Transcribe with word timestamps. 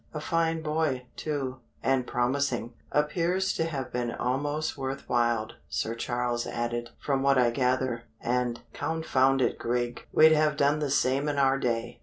"A 0.15 0.19
fine 0.19 0.63
boy, 0.63 1.05
too, 1.15 1.59
and 1.83 2.07
promising" 2.07 2.73
"Appears 3.01 3.53
to 3.53 3.65
have 3.65 3.93
been 3.93 4.09
almost 4.11 4.75
worth 4.75 5.07
while," 5.07 5.51
Sir 5.69 5.93
Charles 5.93 6.47
added, 6.47 6.89
"from 6.99 7.21
what 7.21 7.37
I 7.37 7.51
gather 7.51 8.05
and, 8.19 8.61
confound 8.73 9.43
it, 9.43 9.59
Grig, 9.59 10.07
we'd 10.11 10.31
have 10.31 10.57
done 10.57 10.79
the 10.79 10.89
same 10.89 11.29
in 11.29 11.37
our 11.37 11.59
day." 11.59 11.99